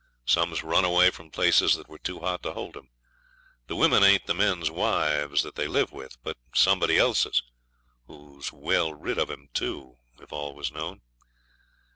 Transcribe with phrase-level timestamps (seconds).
[0.25, 2.89] Some's run away from places that were too hot to hold 'em.
[3.67, 7.43] The women ain't the men's wives that they live with, but somebody else's
[8.07, 11.03] who's well rid of 'em too if all was known.